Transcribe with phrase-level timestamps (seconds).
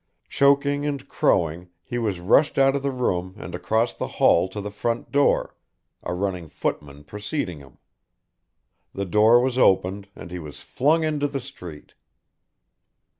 [0.29, 4.59] Choking and crowing he was rushed out of the room and across the hall to
[4.59, 5.55] the front door,
[6.01, 7.77] a running footman preceding him.
[8.95, 11.93] The door was opened and he was flung into the street.